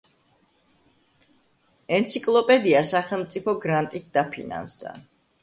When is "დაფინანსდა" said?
4.19-4.97